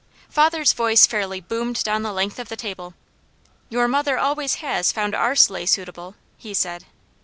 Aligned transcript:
Father's 0.29 0.73
voice 0.73 1.05
fairly 1.05 1.39
boomed 1.41 1.83
down 1.83 2.01
the 2.01 2.11
length 2.11 2.39
of 2.39 2.49
the 2.49 2.55
table. 2.55 2.95
"Your 3.69 3.87
mother 3.87 4.17
always 4.17 4.55
has 4.55 4.91
found 4.91 5.13
our 5.13 5.35
sleigh 5.35 5.67
suitable," 5.67 6.15
he 6.39 6.55
said. 6.55 6.85